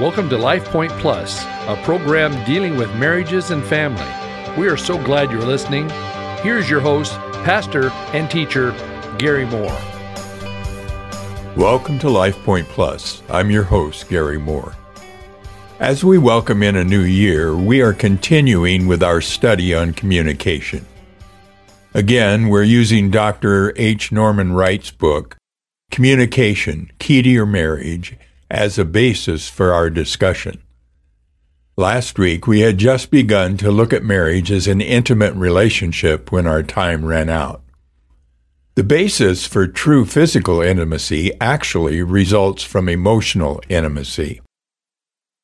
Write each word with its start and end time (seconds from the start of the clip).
Welcome 0.00 0.30
to 0.30 0.38
Life 0.38 0.64
Point 0.64 0.92
Plus, 0.92 1.44
a 1.44 1.78
program 1.84 2.32
dealing 2.46 2.78
with 2.78 2.88
marriages 2.96 3.50
and 3.50 3.62
family. 3.62 4.02
We 4.58 4.66
are 4.66 4.76
so 4.78 4.96
glad 4.96 5.30
you're 5.30 5.42
listening. 5.42 5.90
Here's 6.40 6.70
your 6.70 6.80
host, 6.80 7.12
pastor 7.44 7.90
and 8.14 8.30
teacher, 8.30 8.70
Gary 9.18 9.44
Moore. 9.44 9.78
Welcome 11.54 11.98
to 11.98 12.08
Life 12.08 12.38
Point 12.44 12.66
Plus. 12.68 13.22
I'm 13.28 13.50
your 13.50 13.64
host, 13.64 14.08
Gary 14.08 14.38
Moore. 14.38 14.74
As 15.78 16.02
we 16.02 16.16
welcome 16.16 16.62
in 16.62 16.76
a 16.76 16.82
new 16.82 17.02
year, 17.02 17.54
we 17.54 17.82
are 17.82 17.92
continuing 17.92 18.86
with 18.86 19.02
our 19.02 19.20
study 19.20 19.74
on 19.74 19.92
communication. 19.92 20.86
Again, 21.92 22.48
we're 22.48 22.62
using 22.62 23.10
Dr. 23.10 23.74
H. 23.76 24.10
Norman 24.12 24.54
Wright's 24.54 24.92
book, 24.92 25.36
Communication 25.90 26.90
Key 26.98 27.20
to 27.20 27.28
Your 27.28 27.44
Marriage, 27.44 28.16
as 28.50 28.78
a 28.78 28.84
basis 28.84 29.48
for 29.48 29.72
our 29.72 29.88
discussion. 29.88 30.62
Last 31.76 32.18
week, 32.18 32.46
we 32.46 32.60
had 32.60 32.78
just 32.78 33.10
begun 33.10 33.56
to 33.58 33.70
look 33.70 33.92
at 33.92 34.02
marriage 34.02 34.50
as 34.50 34.66
an 34.66 34.80
intimate 34.80 35.34
relationship 35.34 36.30
when 36.30 36.46
our 36.46 36.62
time 36.62 37.04
ran 37.04 37.30
out. 37.30 37.62
The 38.74 38.84
basis 38.84 39.46
for 39.46 39.66
true 39.66 40.04
physical 40.04 40.60
intimacy 40.60 41.32
actually 41.40 42.02
results 42.02 42.62
from 42.62 42.88
emotional 42.88 43.62
intimacy. 43.68 44.40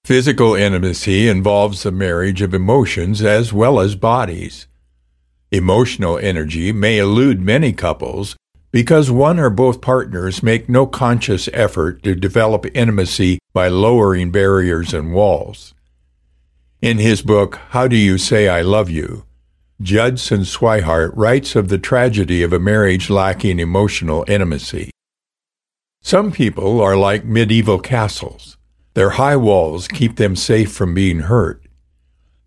Physical 0.04 0.54
intimacy 0.54 1.28
involves 1.28 1.82
the 1.82 1.92
marriage 1.92 2.42
of 2.42 2.54
emotions 2.54 3.22
as 3.22 3.52
well 3.52 3.80
as 3.80 3.96
bodies. 3.96 4.66
Emotional 5.50 6.18
energy 6.18 6.70
may 6.72 6.98
elude 6.98 7.40
many 7.40 7.72
couples 7.72 8.36
because 8.76 9.10
one 9.10 9.38
or 9.38 9.48
both 9.48 9.80
partners 9.80 10.42
make 10.42 10.68
no 10.68 10.86
conscious 10.86 11.48
effort 11.54 12.02
to 12.02 12.14
develop 12.14 12.66
intimacy 12.74 13.38
by 13.54 13.68
lowering 13.68 14.30
barriers 14.30 14.92
and 14.92 15.14
walls. 15.14 15.72
In 16.82 16.98
his 16.98 17.22
book, 17.22 17.58
How 17.70 17.88
Do 17.88 17.96
You 17.96 18.18
Say 18.18 18.50
I 18.50 18.60
Love 18.60 18.90
You? 18.90 19.24
Judson 19.80 20.40
Swihart 20.40 21.12
writes 21.14 21.56
of 21.56 21.68
the 21.68 21.78
tragedy 21.78 22.42
of 22.42 22.52
a 22.52 22.58
marriage 22.58 23.08
lacking 23.08 23.60
emotional 23.60 24.26
intimacy. 24.28 24.90
Some 26.02 26.30
people 26.30 26.78
are 26.82 26.98
like 26.98 27.24
medieval 27.24 27.78
castles. 27.78 28.58
Their 28.92 29.16
high 29.16 29.36
walls 29.36 29.88
keep 29.88 30.16
them 30.16 30.36
safe 30.36 30.70
from 30.70 30.92
being 30.92 31.20
hurt. 31.20 31.62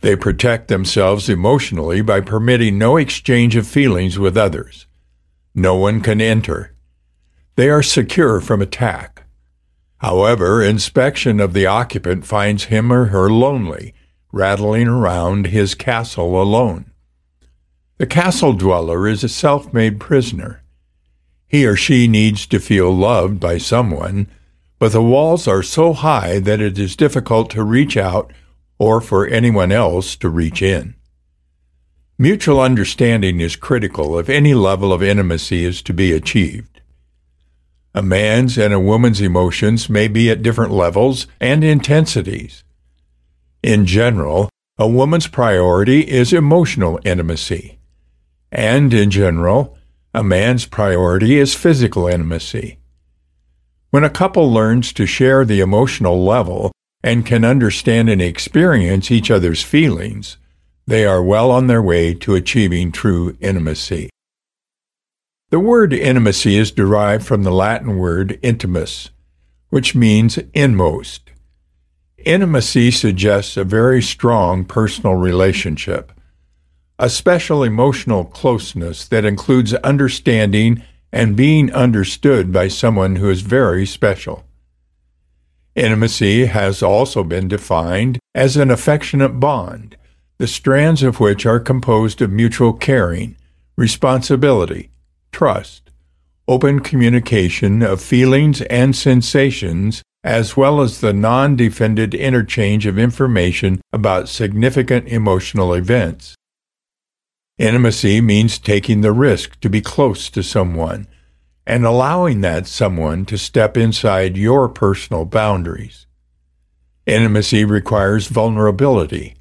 They 0.01 0.15
protect 0.15 0.67
themselves 0.67 1.27
emotionally 1.27 2.01
by 2.03 2.21
permitting 2.21 2.77
no 2.77 2.97
exchange 2.97 3.55
of 3.55 3.65
feelings 3.65 4.19
with 4.19 4.37
others. 4.37 4.85
No 5.59 5.75
one 5.75 5.99
can 5.99 6.21
enter. 6.21 6.73
They 7.57 7.69
are 7.69 7.83
secure 7.83 8.39
from 8.39 8.61
attack. 8.61 9.23
However, 9.97 10.63
inspection 10.63 11.41
of 11.41 11.51
the 11.51 11.65
occupant 11.65 12.25
finds 12.25 12.65
him 12.65 12.93
or 12.93 13.07
her 13.07 13.29
lonely, 13.29 13.93
rattling 14.31 14.87
around 14.87 15.47
his 15.47 15.75
castle 15.75 16.41
alone. 16.41 16.93
The 17.97 18.07
castle 18.07 18.53
dweller 18.53 19.05
is 19.05 19.21
a 19.25 19.27
self 19.27 19.73
made 19.73 19.99
prisoner. 19.99 20.63
He 21.45 21.65
or 21.65 21.75
she 21.75 22.07
needs 22.07 22.47
to 22.47 22.59
feel 22.61 22.95
loved 22.95 23.41
by 23.41 23.57
someone, 23.57 24.27
but 24.79 24.93
the 24.93 25.03
walls 25.03 25.45
are 25.45 25.61
so 25.61 25.91
high 25.91 26.39
that 26.39 26.61
it 26.61 26.79
is 26.79 26.95
difficult 26.95 27.49
to 27.49 27.65
reach 27.65 27.97
out 27.97 28.31
or 28.77 29.01
for 29.01 29.27
anyone 29.27 29.73
else 29.73 30.15
to 30.15 30.29
reach 30.29 30.61
in. 30.61 30.95
Mutual 32.21 32.59
understanding 32.59 33.39
is 33.39 33.55
critical 33.55 34.19
if 34.19 34.27
any 34.27 34.53
level 34.53 34.91
of 34.91 35.01
intimacy 35.01 35.63
is 35.63 35.81
to 35.81 35.93
be 35.93 36.11
achieved. 36.11 36.81
A 37.95 38.03
man's 38.03 38.57
and 38.57 38.73
a 38.73 38.79
woman's 38.79 39.21
emotions 39.21 39.89
may 39.89 40.09
be 40.09 40.29
at 40.29 40.43
different 40.43 40.73
levels 40.73 41.27
and 41.39 41.63
intensities. 41.63 42.65
In 43.63 43.85
general, 43.85 44.49
a 44.77 44.85
woman's 44.85 45.27
priority 45.27 46.01
is 46.01 46.33
emotional 46.33 46.99
intimacy. 47.05 47.79
And 48.51 48.93
in 48.93 49.11
general, 49.11 49.77
a 50.13 50.21
man's 50.21 50.65
priority 50.65 51.37
is 51.37 51.55
physical 51.55 52.05
intimacy. 52.05 52.79
When 53.91 54.03
a 54.03 54.09
couple 54.09 54.51
learns 54.51 54.91
to 54.93 55.05
share 55.05 55.45
the 55.45 55.61
emotional 55.61 56.21
level 56.21 56.73
and 57.01 57.25
can 57.25 57.45
understand 57.45 58.09
and 58.09 58.21
experience 58.21 59.09
each 59.09 59.31
other's 59.31 59.63
feelings, 59.63 60.35
they 60.89 61.05
are 61.05 61.21
well 61.21 61.51
on 61.51 61.67
their 61.67 61.83
way 61.83 62.15
to 62.15 62.33
achieving 62.33 62.91
true 62.91 63.37
intimacy. 63.39 64.09
The 65.51 65.59
word 65.59 65.93
intimacy 65.93 66.57
is 66.57 66.71
derived 66.71 67.27
from 67.27 67.43
the 67.43 67.51
Latin 67.51 67.99
word 67.99 68.39
intimus, 68.41 69.11
which 69.69 69.93
means 69.93 70.39
inmost. 70.55 71.29
Intimacy 72.17 72.89
suggests 72.89 73.55
a 73.55 73.63
very 73.63 74.01
strong 74.01 74.65
personal 74.65 75.13
relationship, 75.13 76.11
a 76.97 77.07
special 77.07 77.63
emotional 77.63 78.25
closeness 78.25 79.07
that 79.09 79.25
includes 79.25 79.75
understanding 79.75 80.81
and 81.11 81.35
being 81.35 81.71
understood 81.71 82.51
by 82.51 82.67
someone 82.67 83.17
who 83.17 83.29
is 83.29 83.41
very 83.41 83.85
special. 83.85 84.43
Intimacy 85.75 86.47
has 86.47 86.81
also 86.81 87.23
been 87.23 87.47
defined 87.47 88.17
as 88.33 88.57
an 88.57 88.71
affectionate 88.71 89.39
bond 89.39 89.95
the 90.39 90.47
strands 90.47 91.03
of 91.03 91.19
which 91.19 91.45
are 91.45 91.59
composed 91.59 92.21
of 92.21 92.31
mutual 92.31 92.71
caring, 92.71 93.35
responsibility, 93.75 94.89
trust, 95.33 95.91
open 96.47 96.79
communication 96.79 97.83
of 97.83 98.01
feelings 98.01 98.61
and 98.63 98.95
sensations, 98.95 100.01
as 100.23 100.55
well 100.55 100.79
as 100.79 101.01
the 101.01 101.11
non 101.11 101.57
defended 101.57 102.13
interchange 102.13 102.85
of 102.85 102.97
information 102.97 103.81
about 103.91 104.29
significant 104.29 105.07
emotional 105.09 105.73
events. 105.73 106.35
Intimacy 107.57 108.21
means 108.21 108.57
taking 108.57 109.01
the 109.01 109.11
risk 109.11 109.59
to 109.59 109.69
be 109.69 109.81
close 109.81 110.29
to 110.29 110.41
someone 110.41 111.05
and 111.67 111.85
allowing 111.85 112.39
that 112.41 112.65
someone 112.65 113.25
to 113.25 113.37
step 113.37 113.75
inside 113.75 114.37
your 114.37 114.69
personal 114.69 115.25
boundaries. 115.25 116.07
Intimacy 117.05 117.65
requires 117.65 118.27
vulnerability 118.27 119.35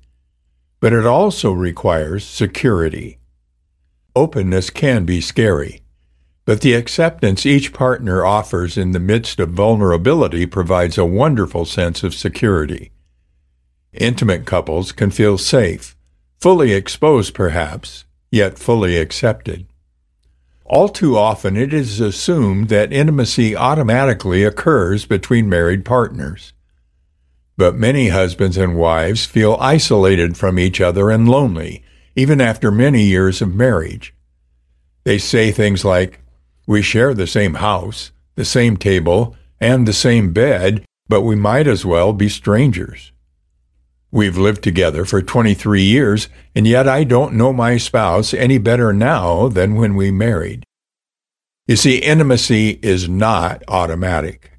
but 0.80 0.92
it 0.92 1.06
also 1.06 1.52
requires 1.52 2.24
security. 2.24 3.18
Openness 4.14 4.70
can 4.70 5.04
be 5.04 5.20
scary, 5.20 5.80
but 6.44 6.60
the 6.60 6.74
acceptance 6.74 7.44
each 7.44 7.72
partner 7.72 8.24
offers 8.24 8.78
in 8.78 8.92
the 8.92 9.00
midst 9.00 9.38
of 9.40 9.50
vulnerability 9.50 10.46
provides 10.46 10.96
a 10.96 11.04
wonderful 11.04 11.64
sense 11.64 12.02
of 12.02 12.14
security. 12.14 12.90
Intimate 13.92 14.46
couples 14.46 14.92
can 14.92 15.10
feel 15.10 15.38
safe, 15.38 15.96
fully 16.40 16.72
exposed 16.72 17.34
perhaps, 17.34 18.04
yet 18.30 18.58
fully 18.58 18.96
accepted. 18.96 19.66
All 20.64 20.88
too 20.88 21.16
often 21.16 21.56
it 21.56 21.72
is 21.72 21.98
assumed 21.98 22.68
that 22.68 22.92
intimacy 22.92 23.56
automatically 23.56 24.44
occurs 24.44 25.06
between 25.06 25.48
married 25.48 25.84
partners. 25.84 26.52
But 27.58 27.74
many 27.74 28.08
husbands 28.08 28.56
and 28.56 28.76
wives 28.76 29.26
feel 29.26 29.58
isolated 29.60 30.36
from 30.36 30.60
each 30.60 30.80
other 30.80 31.10
and 31.10 31.28
lonely, 31.28 31.82
even 32.14 32.40
after 32.40 32.70
many 32.70 33.02
years 33.02 33.42
of 33.42 33.52
marriage. 33.52 34.14
They 35.02 35.18
say 35.18 35.50
things 35.50 35.84
like, 35.84 36.20
We 36.68 36.82
share 36.82 37.14
the 37.14 37.26
same 37.26 37.54
house, 37.54 38.12
the 38.36 38.44
same 38.44 38.76
table, 38.76 39.36
and 39.60 39.86
the 39.88 39.92
same 39.92 40.32
bed, 40.32 40.84
but 41.08 41.22
we 41.22 41.34
might 41.34 41.66
as 41.66 41.84
well 41.84 42.12
be 42.12 42.28
strangers. 42.28 43.10
We've 44.12 44.38
lived 44.38 44.62
together 44.62 45.04
for 45.04 45.20
23 45.20 45.82
years, 45.82 46.28
and 46.54 46.64
yet 46.64 46.88
I 46.88 47.02
don't 47.02 47.34
know 47.34 47.52
my 47.52 47.76
spouse 47.76 48.32
any 48.32 48.58
better 48.58 48.92
now 48.92 49.48
than 49.48 49.74
when 49.74 49.96
we 49.96 50.12
married. 50.12 50.62
You 51.66 51.74
see, 51.74 51.98
intimacy 51.98 52.78
is 52.82 53.08
not 53.08 53.64
automatic. 53.66 54.57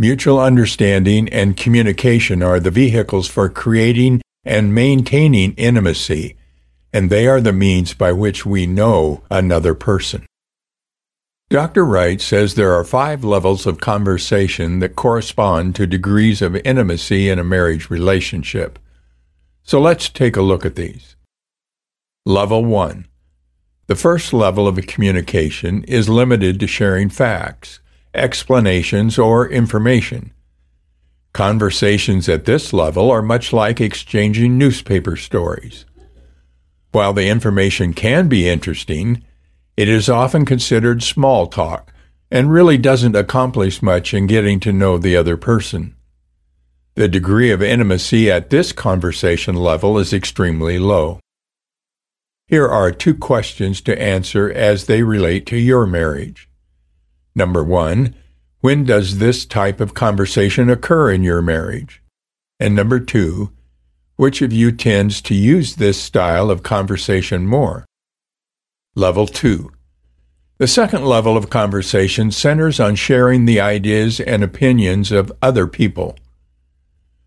Mutual 0.00 0.38
understanding 0.38 1.28
and 1.30 1.56
communication 1.56 2.40
are 2.40 2.60
the 2.60 2.70
vehicles 2.70 3.26
for 3.26 3.48
creating 3.48 4.22
and 4.44 4.72
maintaining 4.72 5.54
intimacy, 5.54 6.36
and 6.92 7.10
they 7.10 7.26
are 7.26 7.40
the 7.40 7.52
means 7.52 7.94
by 7.94 8.12
which 8.12 8.46
we 8.46 8.64
know 8.64 9.24
another 9.28 9.74
person. 9.74 10.24
Dr. 11.50 11.84
Wright 11.84 12.20
says 12.20 12.54
there 12.54 12.74
are 12.74 12.84
five 12.84 13.24
levels 13.24 13.66
of 13.66 13.80
conversation 13.80 14.78
that 14.78 14.94
correspond 14.94 15.74
to 15.74 15.84
degrees 15.84 16.42
of 16.42 16.54
intimacy 16.54 17.28
in 17.28 17.40
a 17.40 17.44
marriage 17.44 17.90
relationship. 17.90 18.78
So 19.64 19.80
let's 19.80 20.08
take 20.08 20.36
a 20.36 20.42
look 20.42 20.64
at 20.64 20.76
these. 20.76 21.16
Level 22.24 22.64
1. 22.64 23.08
The 23.88 23.96
first 23.96 24.32
level 24.32 24.68
of 24.68 24.76
communication 24.86 25.82
is 25.84 26.08
limited 26.08 26.60
to 26.60 26.68
sharing 26.68 27.08
facts 27.08 27.80
explanations, 28.18 29.18
or 29.18 29.48
information. 29.48 30.32
Conversations 31.32 32.28
at 32.28 32.44
this 32.44 32.72
level 32.72 33.10
are 33.10 33.22
much 33.22 33.52
like 33.52 33.80
exchanging 33.80 34.58
newspaper 34.58 35.16
stories. 35.16 35.84
While 36.90 37.12
the 37.12 37.28
information 37.28 37.92
can 37.92 38.28
be 38.28 38.48
interesting, 38.48 39.22
it 39.76 39.88
is 39.88 40.08
often 40.08 40.44
considered 40.44 41.02
small 41.02 41.46
talk 41.46 41.92
and 42.30 42.50
really 42.50 42.76
doesn't 42.76 43.14
accomplish 43.14 43.82
much 43.82 44.12
in 44.12 44.26
getting 44.26 44.58
to 44.60 44.72
know 44.72 44.98
the 44.98 45.16
other 45.16 45.36
person. 45.36 45.94
The 46.94 47.08
degree 47.08 47.52
of 47.52 47.62
intimacy 47.62 48.30
at 48.30 48.50
this 48.50 48.72
conversation 48.72 49.54
level 49.54 49.98
is 49.98 50.12
extremely 50.12 50.78
low. 50.78 51.20
Here 52.48 52.66
are 52.66 52.90
two 52.90 53.14
questions 53.14 53.80
to 53.82 54.02
answer 54.02 54.50
as 54.50 54.86
they 54.86 55.02
relate 55.02 55.46
to 55.46 55.56
your 55.56 55.86
marriage. 55.86 56.47
Number 57.34 57.62
one, 57.62 58.14
when 58.60 58.84
does 58.84 59.18
this 59.18 59.46
type 59.46 59.80
of 59.80 59.94
conversation 59.94 60.68
occur 60.68 61.12
in 61.12 61.22
your 61.22 61.40
marriage? 61.42 62.02
And 62.58 62.74
number 62.74 62.98
two, 62.98 63.52
which 64.16 64.42
of 64.42 64.52
you 64.52 64.72
tends 64.72 65.22
to 65.22 65.34
use 65.34 65.76
this 65.76 66.02
style 66.02 66.50
of 66.50 66.64
conversation 66.64 67.46
more? 67.46 67.86
Level 68.96 69.28
2. 69.28 69.70
The 70.58 70.66
second 70.66 71.04
level 71.04 71.36
of 71.36 71.50
conversation 71.50 72.32
centers 72.32 72.80
on 72.80 72.96
sharing 72.96 73.44
the 73.44 73.60
ideas 73.60 74.18
and 74.18 74.42
opinions 74.42 75.12
of 75.12 75.30
other 75.40 75.68
people. 75.68 76.16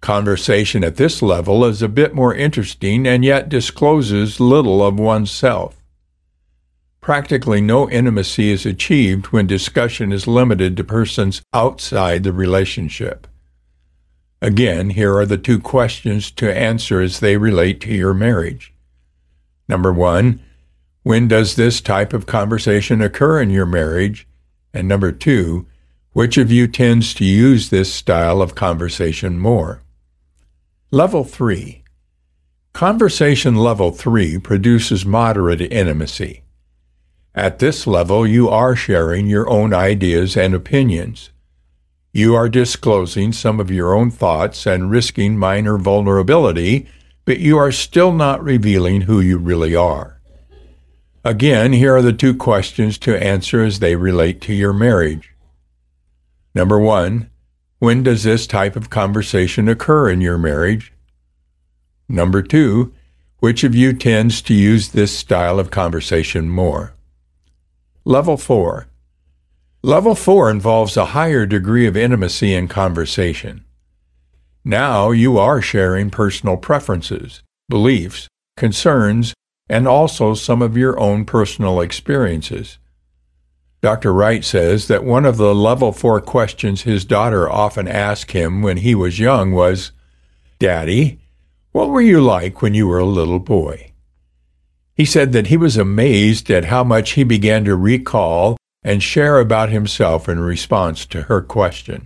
Conversation 0.01 0.83
at 0.83 0.97
this 0.97 1.21
level 1.21 1.63
is 1.63 1.81
a 1.81 1.87
bit 1.87 2.13
more 2.13 2.35
interesting 2.35 3.07
and 3.07 3.23
yet 3.23 3.47
discloses 3.47 4.41
little 4.41 4.83
of 4.85 4.99
oneself. 4.99 5.80
Practically 7.01 7.61
no 7.61 7.89
intimacy 7.89 8.51
is 8.51 8.63
achieved 8.63 9.27
when 9.27 9.47
discussion 9.47 10.11
is 10.11 10.27
limited 10.27 10.77
to 10.77 10.83
persons 10.83 11.41
outside 11.51 12.23
the 12.23 12.31
relationship. 12.31 13.27
Again, 14.39 14.91
here 14.91 15.17
are 15.17 15.25
the 15.25 15.37
two 15.37 15.59
questions 15.59 16.29
to 16.31 16.55
answer 16.55 17.01
as 17.01 17.19
they 17.19 17.37
relate 17.37 17.81
to 17.81 17.93
your 17.93 18.13
marriage. 18.13 18.71
Number 19.67 19.91
one, 19.91 20.41
when 21.01 21.27
does 21.27 21.55
this 21.55 21.81
type 21.81 22.13
of 22.13 22.27
conversation 22.27 23.01
occur 23.01 23.41
in 23.41 23.49
your 23.49 23.65
marriage? 23.65 24.27
And 24.71 24.87
number 24.87 25.11
two, 25.11 25.65
which 26.13 26.37
of 26.37 26.51
you 26.51 26.67
tends 26.67 27.15
to 27.15 27.25
use 27.25 27.69
this 27.69 27.91
style 27.91 28.43
of 28.43 28.53
conversation 28.53 29.39
more? 29.39 29.81
Level 30.91 31.23
3. 31.23 31.83
Conversation 32.73 33.55
level 33.55 33.91
3 33.91 34.37
produces 34.37 35.05
moderate 35.05 35.61
intimacy. 35.61 36.43
At 37.33 37.59
this 37.59 37.87
level, 37.87 38.27
you 38.27 38.49
are 38.49 38.75
sharing 38.75 39.27
your 39.27 39.49
own 39.49 39.73
ideas 39.73 40.35
and 40.35 40.53
opinions. 40.53 41.29
You 42.11 42.35
are 42.35 42.49
disclosing 42.49 43.31
some 43.31 43.61
of 43.61 43.71
your 43.71 43.93
own 43.93 44.11
thoughts 44.11 44.65
and 44.65 44.91
risking 44.91 45.37
minor 45.37 45.77
vulnerability, 45.77 46.87
but 47.23 47.39
you 47.39 47.57
are 47.57 47.71
still 47.71 48.11
not 48.11 48.43
revealing 48.43 49.01
who 49.01 49.21
you 49.21 49.37
really 49.37 49.73
are. 49.73 50.19
Again, 51.23 51.71
here 51.71 51.95
are 51.95 52.01
the 52.01 52.11
two 52.11 52.35
questions 52.35 52.97
to 52.97 53.23
answer 53.23 53.63
as 53.63 53.79
they 53.79 53.95
relate 53.95 54.41
to 54.41 54.53
your 54.53 54.73
marriage. 54.73 55.33
Number 56.53 56.79
one, 56.79 57.29
when 57.79 58.03
does 58.03 58.23
this 58.23 58.45
type 58.45 58.75
of 58.75 58.89
conversation 58.89 59.69
occur 59.69 60.09
in 60.09 60.19
your 60.19 60.37
marriage? 60.37 60.91
Number 62.09 62.41
two, 62.41 62.93
which 63.39 63.63
of 63.63 63.73
you 63.73 63.93
tends 63.93 64.41
to 64.41 64.53
use 64.53 64.89
this 64.89 65.17
style 65.17 65.59
of 65.59 65.71
conversation 65.71 66.49
more? 66.49 66.93
Level 68.05 68.35
4. 68.35 68.87
Level 69.83 70.15
4 70.15 70.49
involves 70.49 70.97
a 70.97 71.13
higher 71.13 71.45
degree 71.45 71.85
of 71.85 71.95
intimacy 71.95 72.51
in 72.51 72.67
conversation. 72.67 73.63
Now 74.65 75.11
you 75.11 75.37
are 75.37 75.61
sharing 75.61 76.09
personal 76.09 76.57
preferences, 76.57 77.43
beliefs, 77.69 78.27
concerns, 78.57 79.35
and 79.69 79.87
also 79.87 80.33
some 80.33 80.63
of 80.63 80.75
your 80.75 80.99
own 80.99 81.25
personal 81.25 81.79
experiences. 81.79 82.79
Dr. 83.83 84.11
Wright 84.11 84.43
says 84.43 84.87
that 84.87 85.03
one 85.03 85.25
of 85.25 85.37
the 85.37 85.53
level 85.53 85.91
four 85.91 86.19
questions 86.21 86.81
his 86.81 87.05
daughter 87.05 87.47
often 87.47 87.87
asked 87.87 88.31
him 88.31 88.63
when 88.63 88.77
he 88.77 88.95
was 88.95 89.19
young 89.19 89.51
was, 89.51 89.91
Daddy, 90.57 91.19
what 91.71 91.89
were 91.89 92.01
you 92.01 92.19
like 92.19 92.63
when 92.63 92.73
you 92.73 92.87
were 92.87 92.99
a 92.99 93.05
little 93.05 93.39
boy? 93.39 93.90
He 95.01 95.05
said 95.05 95.31
that 95.31 95.47
he 95.47 95.57
was 95.57 95.77
amazed 95.77 96.51
at 96.51 96.65
how 96.65 96.83
much 96.83 97.13
he 97.13 97.23
began 97.23 97.65
to 97.65 97.75
recall 97.75 98.55
and 98.83 99.01
share 99.01 99.39
about 99.39 99.71
himself 99.71 100.29
in 100.29 100.39
response 100.39 101.07
to 101.07 101.23
her 101.23 101.41
question. 101.41 102.05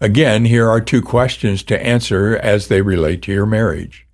Again, 0.00 0.46
here 0.46 0.70
are 0.70 0.80
two 0.80 1.02
questions 1.02 1.62
to 1.64 1.78
answer 1.78 2.38
as 2.38 2.68
they 2.68 2.80
relate 2.80 3.20
to 3.24 3.32
your 3.34 3.44
marriage. 3.44 4.06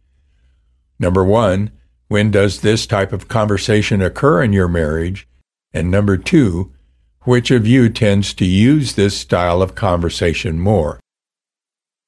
Number 0.98 1.22
one, 1.22 1.70
when 2.08 2.32
does 2.32 2.62
this 2.62 2.84
type 2.84 3.12
of 3.12 3.28
conversation 3.28 4.02
occur 4.02 4.42
in 4.42 4.52
your 4.52 4.66
marriage? 4.66 5.28
And 5.72 5.88
number 5.88 6.16
two, 6.16 6.72
which 7.20 7.52
of 7.52 7.64
you 7.64 7.88
tends 7.90 8.34
to 8.34 8.44
use 8.44 8.96
this 8.96 9.16
style 9.16 9.62
of 9.62 9.76
conversation 9.76 10.58
more? 10.58 10.98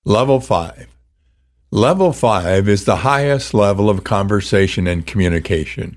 Level 0.04 0.40
5. 0.40 0.93
Level 1.74 2.12
5 2.12 2.68
is 2.68 2.84
the 2.84 2.98
highest 3.02 3.52
level 3.52 3.90
of 3.90 4.04
conversation 4.04 4.86
and 4.86 5.04
communication. 5.04 5.96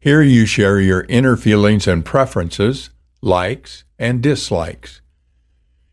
Here 0.00 0.22
you 0.22 0.44
share 0.44 0.80
your 0.80 1.06
inner 1.08 1.36
feelings 1.36 1.86
and 1.86 2.04
preferences, 2.04 2.90
likes 3.22 3.84
and 3.96 4.20
dislikes. 4.20 5.02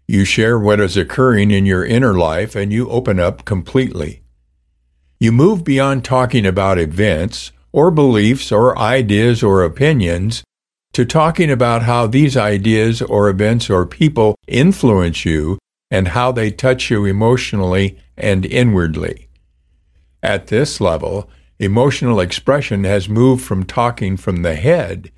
You 0.08 0.26
share 0.26 0.58
what 0.58 0.80
is 0.80 0.98
occurring 0.98 1.52
in 1.52 1.68
your 1.68 1.86
inner 1.86 2.16
life 2.16 2.56
and 2.56 2.74
you 2.74 2.90
open 2.90 3.20
up 3.20 3.46
completely. 3.46 4.24
You 5.20 5.32
move 5.32 5.64
beyond 5.64 6.04
talking 6.04 6.44
about 6.44 6.80
events 6.80 7.52
or 7.72 7.92
beliefs 7.92 8.52
or 8.52 8.76
ideas 8.80 9.44
or 9.44 9.64
opinions 9.64 10.44
to 10.94 11.06
talking 11.06 11.52
about 11.52 11.84
how 11.84 12.08
these 12.08 12.36
ideas 12.36 13.04
or 13.04 13.30
events 13.30 13.70
or 13.70 13.86
people 13.86 14.36
influence 14.48 15.26
you 15.26 15.60
and 15.92 16.08
how 16.08 16.32
they 16.32 16.50
touch 16.50 16.90
you 16.90 17.06
emotionally 17.06 18.00
and 18.18 18.46
inwardly. 18.46 19.30
At 20.22 20.48
this 20.48 20.80
level, 20.80 21.30
emotional 21.60 22.20
expression 22.20 22.84
has 22.84 23.10
moved 23.10 23.44
from 23.44 23.64
talking 23.64 24.18
from 24.18 24.42
the 24.42 24.56
head 24.56 25.12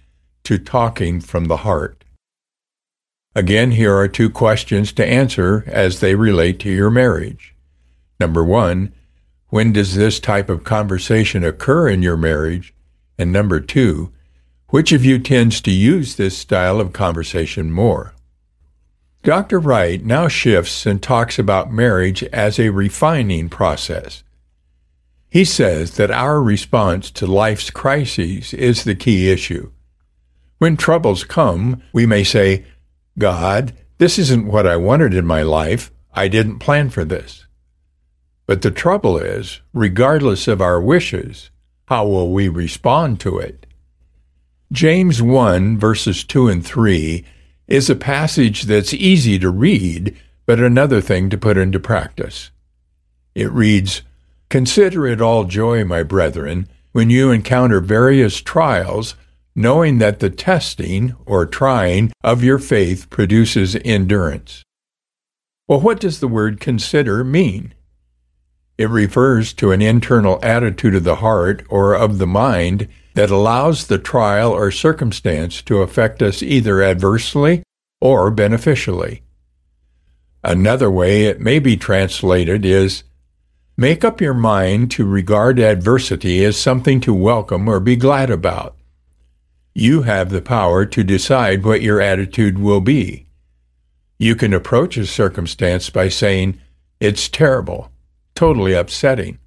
to 0.45 0.57
talking 0.57 1.19
from 1.19 1.45
the 1.45 1.57
heart. 1.57 2.03
Again, 3.35 3.71
here 3.71 3.93
are 3.95 4.07
two 4.07 4.29
questions 4.29 4.93
to 4.93 5.05
answer 5.05 5.63
as 5.67 5.99
they 5.99 6.15
relate 6.15 6.57
to 6.59 6.69
your 6.69 6.89
marriage. 6.89 7.53
Number 8.19 8.43
one, 8.43 8.93
when 9.49 9.73
does 9.73 9.95
this 9.95 10.19
type 10.19 10.49
of 10.49 10.63
conversation 10.63 11.43
occur 11.43 11.89
in 11.89 12.01
your 12.01 12.17
marriage? 12.17 12.73
And 13.17 13.31
number 13.31 13.59
two, 13.59 14.11
which 14.69 14.91
of 14.91 15.05
you 15.05 15.19
tends 15.19 15.61
to 15.61 15.71
use 15.71 16.15
this 16.15 16.37
style 16.37 16.79
of 16.79 16.93
conversation 16.93 17.71
more? 17.71 18.14
Dr. 19.25 19.59
Wright 19.59 20.05
now 20.05 20.27
shifts 20.27 20.85
and 20.85 21.01
talks 21.01 21.39
about 21.39 21.73
marriage 21.73 22.21
as 22.25 22.59
a 22.59 22.69
refining 22.69 23.49
process. 23.49 24.23
He 25.31 25.43
says 25.43 25.95
that 25.95 26.11
our 26.11 26.43
response 26.43 27.09
to 27.09 27.25
life's 27.25 27.71
crises 27.71 28.53
is 28.53 28.83
the 28.83 28.93
key 28.93 29.31
issue. 29.31 29.71
When 30.59 30.77
troubles 30.77 31.23
come, 31.23 31.81
we 31.91 32.05
may 32.05 32.23
say, 32.23 32.65
God, 33.17 33.73
this 33.97 34.19
isn't 34.19 34.45
what 34.45 34.67
I 34.67 34.77
wanted 34.77 35.15
in 35.15 35.25
my 35.25 35.41
life. 35.41 35.91
I 36.13 36.27
didn't 36.27 36.59
plan 36.59 36.91
for 36.91 37.03
this. 37.03 37.47
But 38.45 38.61
the 38.61 38.69
trouble 38.69 39.17
is, 39.17 39.59
regardless 39.73 40.47
of 40.47 40.61
our 40.61 40.79
wishes, 40.79 41.49
how 41.85 42.05
will 42.05 42.31
we 42.31 42.47
respond 42.47 43.19
to 43.21 43.39
it? 43.39 43.65
James 44.71 45.19
1, 45.19 45.79
verses 45.79 46.23
2 46.23 46.47
and 46.47 46.63
3, 46.63 47.25
is 47.67 47.89
a 47.89 47.95
passage 47.95 48.63
that's 48.63 48.93
easy 48.93 49.39
to 49.39 49.49
read, 49.49 50.15
but 50.45 50.59
another 50.59 51.01
thing 51.01 51.29
to 51.29 51.37
put 51.37 51.57
into 51.57 51.79
practice. 51.79 52.51
It 53.33 53.51
reads, 53.51 54.01
Consider 54.49 55.07
it 55.07 55.21
all 55.21 55.45
joy, 55.45 55.83
my 55.83 56.03
brethren, 56.03 56.67
when 56.91 57.09
you 57.09 57.31
encounter 57.31 57.79
various 57.79 58.39
trials, 58.41 59.15
knowing 59.55 59.97
that 59.97 60.19
the 60.19 60.29
testing, 60.29 61.15
or 61.25 61.45
trying, 61.45 62.11
of 62.23 62.43
your 62.43 62.59
faith 62.59 63.09
produces 63.09 63.75
endurance. 63.83 64.63
Well, 65.67 65.81
what 65.81 65.99
does 65.99 66.19
the 66.19 66.27
word 66.27 66.59
consider 66.59 67.23
mean? 67.23 67.73
It 68.77 68.89
refers 68.89 69.53
to 69.53 69.71
an 69.71 69.81
internal 69.81 70.39
attitude 70.43 70.95
of 70.95 71.03
the 71.03 71.17
heart 71.17 71.65
or 71.69 71.95
of 71.95 72.17
the 72.17 72.27
mind 72.27 72.87
that 73.15 73.31
allows 73.31 73.87
the 73.87 73.97
trial 73.97 74.51
or 74.51 74.69
circumstance 74.71 75.61
to 75.63 75.81
affect 75.81 76.21
us 76.21 76.43
either 76.43 76.83
adversely 76.83 77.63
or 77.99 78.29
beneficially. 78.29 79.23
Another 80.43 80.91
way 80.91 81.23
it 81.23 81.41
may 81.41 81.59
be 81.59 81.75
translated 81.75 82.63
is 82.63 83.03
Make 83.77 84.05
up 84.05 84.21
your 84.21 84.33
mind 84.33 84.89
to 84.91 85.05
regard 85.05 85.59
adversity 85.59 86.45
as 86.45 86.55
something 86.55 87.01
to 87.01 87.13
welcome 87.13 87.67
or 87.67 87.81
be 87.81 87.97
glad 87.97 88.29
about. 88.29 88.77
You 89.73 90.03
have 90.03 90.29
the 90.29 90.41
power 90.41 90.85
to 90.85 91.03
decide 91.03 91.65
what 91.65 91.81
your 91.81 91.99
attitude 91.99 92.57
will 92.57 92.79
be. 92.79 93.27
You 94.17 94.35
can 94.35 94.53
approach 94.53 94.95
a 94.95 95.05
circumstance 95.05 95.89
by 95.89 96.07
saying, 96.07 96.61
It's 97.01 97.27
terrible, 97.27 97.91
totally 98.33 98.73
upsetting. 98.73 99.39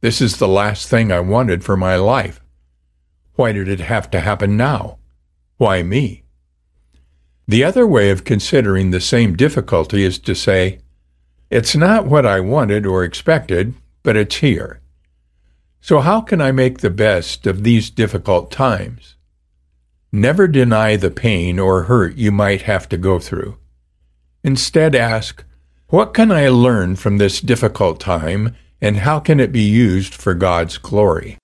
This 0.00 0.20
is 0.20 0.36
the 0.36 0.46
last 0.46 0.88
thing 0.88 1.10
I 1.10 1.18
wanted 1.18 1.64
for 1.64 1.76
my 1.76 1.96
life. 1.96 2.40
Why 3.36 3.52
did 3.52 3.68
it 3.68 3.80
have 3.80 4.10
to 4.10 4.20
happen 4.20 4.56
now? 4.56 4.98
Why 5.58 5.82
me? 5.82 6.24
The 7.46 7.62
other 7.62 7.86
way 7.86 8.10
of 8.10 8.24
considering 8.24 8.90
the 8.90 9.00
same 9.00 9.36
difficulty 9.36 10.02
is 10.02 10.18
to 10.20 10.34
say, 10.34 10.80
It's 11.50 11.76
not 11.76 12.06
what 12.06 12.26
I 12.26 12.40
wanted 12.40 12.86
or 12.86 13.04
expected, 13.04 13.74
but 14.02 14.16
it's 14.16 14.36
here. 14.36 14.80
So, 15.80 16.00
how 16.00 16.22
can 16.22 16.40
I 16.40 16.50
make 16.50 16.78
the 16.78 16.90
best 16.90 17.46
of 17.46 17.62
these 17.62 17.90
difficult 17.90 18.50
times? 18.50 19.14
Never 20.10 20.48
deny 20.48 20.96
the 20.96 21.10
pain 21.10 21.58
or 21.58 21.84
hurt 21.84 22.16
you 22.16 22.32
might 22.32 22.62
have 22.62 22.88
to 22.88 22.96
go 22.96 23.18
through. 23.18 23.58
Instead, 24.42 24.94
ask, 24.94 25.44
What 25.88 26.14
can 26.14 26.32
I 26.32 26.48
learn 26.48 26.96
from 26.96 27.18
this 27.18 27.40
difficult 27.40 28.00
time, 28.00 28.56
and 28.80 28.98
how 28.98 29.20
can 29.20 29.38
it 29.40 29.52
be 29.52 29.62
used 29.62 30.14
for 30.14 30.34
God's 30.34 30.78
glory? 30.78 31.38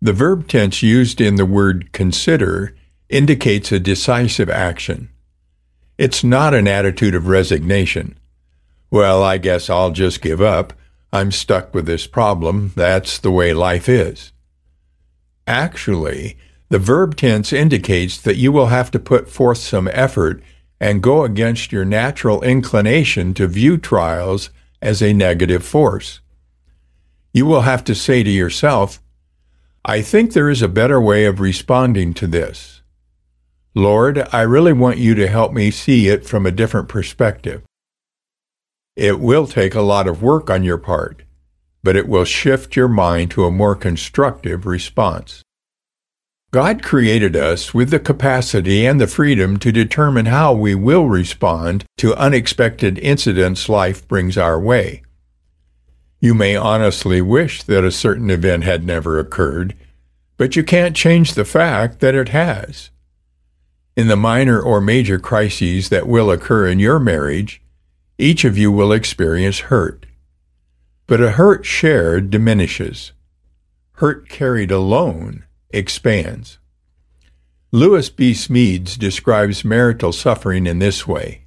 The 0.00 0.12
verb 0.12 0.46
tense 0.46 0.82
used 0.82 1.20
in 1.20 1.34
the 1.36 1.46
word 1.46 1.92
consider 1.92 2.74
indicates 3.08 3.72
a 3.72 3.80
decisive 3.80 4.48
action. 4.48 5.08
It's 5.96 6.22
not 6.22 6.54
an 6.54 6.68
attitude 6.68 7.16
of 7.16 7.26
resignation. 7.26 8.16
Well, 8.90 9.22
I 9.22 9.38
guess 9.38 9.68
I'll 9.68 9.90
just 9.90 10.22
give 10.22 10.40
up. 10.40 10.72
I'm 11.12 11.32
stuck 11.32 11.74
with 11.74 11.86
this 11.86 12.06
problem. 12.06 12.72
That's 12.76 13.18
the 13.18 13.32
way 13.32 13.52
life 13.52 13.88
is. 13.88 14.32
Actually, 15.46 16.36
the 16.68 16.78
verb 16.78 17.16
tense 17.16 17.52
indicates 17.52 18.18
that 18.18 18.36
you 18.36 18.52
will 18.52 18.66
have 18.66 18.90
to 18.92 18.98
put 18.98 19.28
forth 19.28 19.58
some 19.58 19.88
effort 19.92 20.42
and 20.80 21.02
go 21.02 21.24
against 21.24 21.72
your 21.72 21.84
natural 21.84 22.42
inclination 22.42 23.34
to 23.34 23.48
view 23.48 23.78
trials 23.78 24.50
as 24.80 25.02
a 25.02 25.12
negative 25.12 25.64
force. 25.64 26.20
You 27.32 27.46
will 27.46 27.62
have 27.62 27.82
to 27.84 27.94
say 27.94 28.22
to 28.22 28.30
yourself, 28.30 29.00
I 29.84 30.02
think 30.02 30.32
there 30.32 30.50
is 30.50 30.62
a 30.62 30.68
better 30.68 31.00
way 31.00 31.24
of 31.24 31.40
responding 31.40 32.12
to 32.14 32.26
this. 32.26 32.82
Lord, 33.74 34.26
I 34.32 34.42
really 34.42 34.72
want 34.72 34.98
you 34.98 35.14
to 35.14 35.28
help 35.28 35.52
me 35.52 35.70
see 35.70 36.08
it 36.08 36.26
from 36.26 36.46
a 36.46 36.50
different 36.50 36.88
perspective. 36.88 37.62
It 38.96 39.20
will 39.20 39.46
take 39.46 39.74
a 39.74 39.82
lot 39.82 40.08
of 40.08 40.22
work 40.22 40.50
on 40.50 40.64
your 40.64 40.78
part, 40.78 41.22
but 41.84 41.94
it 41.94 42.08
will 42.08 42.24
shift 42.24 42.74
your 42.74 42.88
mind 42.88 43.30
to 43.32 43.44
a 43.44 43.50
more 43.50 43.76
constructive 43.76 44.66
response. 44.66 45.42
God 46.50 46.82
created 46.82 47.36
us 47.36 47.72
with 47.72 47.90
the 47.90 48.00
capacity 48.00 48.86
and 48.86 49.00
the 49.00 49.06
freedom 49.06 49.58
to 49.58 49.70
determine 49.70 50.26
how 50.26 50.54
we 50.54 50.74
will 50.74 51.06
respond 51.06 51.84
to 51.98 52.16
unexpected 52.16 52.98
incidents 52.98 53.68
life 53.68 54.08
brings 54.08 54.36
our 54.36 54.58
way. 54.58 55.02
You 56.20 56.34
may 56.34 56.56
honestly 56.56 57.22
wish 57.22 57.62
that 57.62 57.84
a 57.84 57.92
certain 57.92 58.30
event 58.30 58.64
had 58.64 58.84
never 58.84 59.18
occurred, 59.18 59.76
but 60.36 60.56
you 60.56 60.64
can't 60.64 60.96
change 60.96 61.34
the 61.34 61.44
fact 61.44 62.00
that 62.00 62.14
it 62.14 62.30
has. 62.30 62.90
In 63.96 64.08
the 64.08 64.16
minor 64.16 64.60
or 64.60 64.80
major 64.80 65.18
crises 65.18 65.88
that 65.88 66.08
will 66.08 66.30
occur 66.30 66.66
in 66.66 66.78
your 66.78 66.98
marriage, 66.98 67.62
each 68.18 68.44
of 68.44 68.58
you 68.58 68.72
will 68.72 68.92
experience 68.92 69.60
hurt. 69.60 70.06
But 71.06 71.20
a 71.20 71.32
hurt 71.32 71.64
shared 71.64 72.30
diminishes. 72.30 73.12
Hurt 73.92 74.28
carried 74.28 74.70
alone 74.70 75.44
expands. 75.70 76.58
Lewis 77.70 78.08
B. 78.08 78.32
Smedes 78.32 78.96
describes 78.96 79.64
marital 79.64 80.12
suffering 80.12 80.66
in 80.66 80.78
this 80.78 81.06
way 81.06 81.42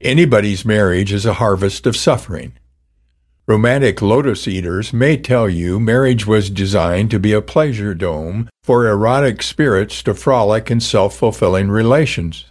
Anybody's 0.00 0.64
marriage 0.64 1.12
is 1.12 1.26
a 1.26 1.34
harvest 1.34 1.86
of 1.86 1.96
suffering. 1.96 2.54
Romantic 3.46 4.00
lotus 4.00 4.46
eaters 4.46 4.92
may 4.92 5.16
tell 5.16 5.48
you 5.48 5.80
marriage 5.80 6.28
was 6.28 6.48
designed 6.48 7.10
to 7.10 7.18
be 7.18 7.32
a 7.32 7.42
pleasure 7.42 7.92
dome 7.92 8.48
for 8.62 8.86
erotic 8.86 9.42
spirits 9.42 10.00
to 10.04 10.14
frolic 10.14 10.70
in 10.70 10.78
self 10.78 11.16
fulfilling 11.16 11.68
relations. 11.68 12.46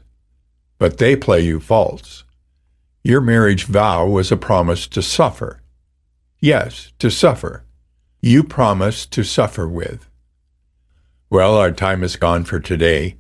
But 0.78 0.98
they 0.98 1.16
play 1.16 1.42
you 1.42 1.62
false. 1.62 2.26
Your 3.06 3.22
marriage 3.22 3.64
vow 3.64 4.06
was 4.06 4.34
a 4.34 4.38
promise 4.38 4.86
to 4.88 5.02
suffer. 5.02 5.62
Yes, 6.42 6.92
to 7.00 7.10
suffer. 7.10 7.64
You 8.20 8.44
promised 8.44 9.14
to 9.14 9.24
suffer 9.24 9.70
with. 9.70 10.10
Well, 11.30 11.56
our 11.56 11.72
time 11.72 12.04
is 12.04 12.18
gone 12.18 12.44
for 12.44 12.60
today. 12.60 13.16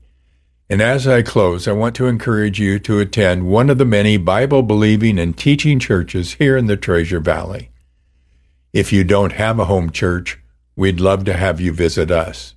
And 0.71 0.81
as 0.81 1.07
I 1.07 1.21
close, 1.21 1.67
I 1.67 1.73
want 1.73 1.95
to 1.97 2.07
encourage 2.07 2.59
you 2.59 2.79
to 2.79 2.99
attend 2.99 3.45
one 3.45 3.69
of 3.69 3.77
the 3.77 3.85
many 3.85 4.17
Bible 4.17 4.63
believing 4.63 5.19
and 5.19 5.37
teaching 5.37 5.77
churches 5.77 6.33
here 6.33 6.57
in 6.57 6.65
the 6.65 6.77
Treasure 6.77 7.19
Valley. 7.19 7.69
If 8.73 8.91
you 8.91 9.03
don't 9.03 9.33
have 9.33 9.59
a 9.59 9.65
home 9.65 9.91
church, 9.91 10.39
we'd 10.75 10.99
love 10.99 11.25
to 11.25 11.33
have 11.33 11.61
you 11.61 11.73
visit 11.73 12.09
us. 12.09 12.55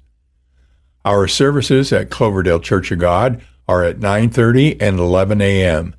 Our 1.04 1.28
services 1.28 1.92
at 1.92 2.08
Cloverdale 2.08 2.60
Church 2.60 2.90
of 2.90 3.00
God 3.00 3.42
are 3.68 3.84
at 3.84 4.00
9:30 4.00 4.80
and 4.80 4.98
11 4.98 5.42
a.m 5.42 5.94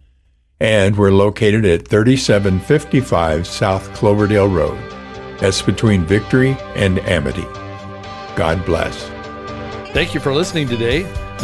and 0.59 0.97
we're 0.97 1.11
located 1.11 1.65
at 1.65 1.87
3755 1.87 3.45
South 3.45 3.93
Cloverdale 3.93 4.47
Road. 4.47 4.79
That's 5.39 5.61
between 5.61 6.05
Victory 6.05 6.57
and 6.75 6.99
Amity. 6.99 7.45
God 8.35 8.65
bless. 8.65 9.09
Thank 9.93 10.13
you 10.13 10.19
for 10.19 10.33
listening 10.33 10.67
today. 10.67 11.03